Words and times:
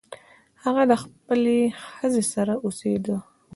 هغه 0.63 0.83
له 0.89 0.95
خپلې 1.03 1.59
ښځې 1.95 2.23
سره 2.33 2.53
اوسیده. 2.65 3.17